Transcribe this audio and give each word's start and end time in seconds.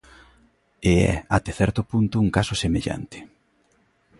E 0.91 0.91
é 1.11 1.13
até 1.37 1.51
certo 1.61 1.81
punto 1.91 2.15
un 2.25 2.29
caso 2.37 2.53
semellante. 2.63 3.17